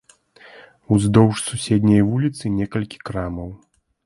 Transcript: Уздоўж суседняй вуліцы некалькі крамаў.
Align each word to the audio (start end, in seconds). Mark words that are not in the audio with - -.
Уздоўж 0.95 1.37
суседняй 1.49 2.01
вуліцы 2.09 2.43
некалькі 2.59 2.97
крамаў. 3.07 3.49